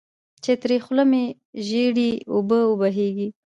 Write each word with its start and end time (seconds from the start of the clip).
چې 0.43 0.51
تر 0.61 0.71
خوله 0.83 1.03
مې 1.11 1.23
ژېړې 1.67 2.11
اوبه 2.33 2.59
وبهېږي. 2.67 3.27